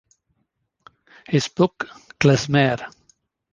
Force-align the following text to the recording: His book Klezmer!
His 1.27 1.47
book 1.47 1.87
Klezmer! 2.19 2.87